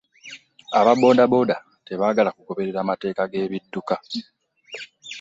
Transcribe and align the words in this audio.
Aba 0.79 0.93
boodabooda 0.99 1.55
tebagala 1.87 2.29
kugoberera 2.35 2.81
mateeka 2.89 3.23
ge 3.31 3.49
bidduka. 3.51 3.95